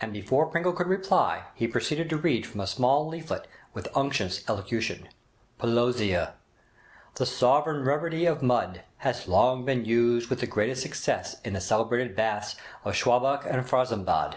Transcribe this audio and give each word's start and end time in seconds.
And 0.00 0.12
before 0.12 0.46
Pringle 0.46 0.72
could 0.72 0.86
reply 0.86 1.46
he 1.56 1.66
proceeded 1.66 2.08
to 2.10 2.16
read 2.16 2.46
from 2.46 2.60
a 2.60 2.68
small 2.68 3.08
leaflet 3.08 3.48
with 3.74 3.88
unctuous 3.96 4.48
elocution: 4.48 5.08
'Pelosia. 5.58 6.34
The 7.16 7.26
sovereign 7.26 7.82
remedy 7.82 8.26
of 8.26 8.44
Mud 8.44 8.82
has 8.98 9.26
long 9.26 9.64
been 9.64 9.84
used 9.84 10.30
with 10.30 10.38
the 10.38 10.46
greatest 10.46 10.82
success 10.82 11.40
in 11.42 11.54
the 11.54 11.60
celebrated 11.60 12.14
baths 12.14 12.54
of 12.84 12.94
Schwalbach 12.94 13.44
and 13.44 13.66
Franzensbad. 13.66 14.36